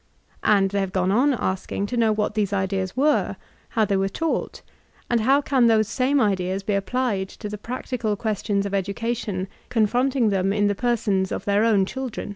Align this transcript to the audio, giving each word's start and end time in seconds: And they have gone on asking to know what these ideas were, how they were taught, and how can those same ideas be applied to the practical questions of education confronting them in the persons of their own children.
And 0.41 0.71
they 0.71 0.79
have 0.79 0.91
gone 0.93 1.11
on 1.11 1.35
asking 1.35 1.85
to 1.85 1.95
know 1.95 2.11
what 2.11 2.33
these 2.33 2.51
ideas 2.51 2.97
were, 2.97 3.35
how 3.69 3.85
they 3.85 3.95
were 3.97 4.09
taught, 4.09 4.63
and 5.11 5.21
how 5.21 5.41
can 5.41 5.67
those 5.67 5.87
same 5.87 6.19
ideas 6.19 6.63
be 6.63 6.73
applied 6.73 7.29
to 7.29 7.47
the 7.47 7.59
practical 7.59 8.15
questions 8.15 8.65
of 8.65 8.73
education 8.73 9.47
confronting 9.69 10.29
them 10.29 10.51
in 10.53 10.65
the 10.65 10.73
persons 10.73 11.31
of 11.31 11.45
their 11.45 11.63
own 11.63 11.85
children. 11.85 12.29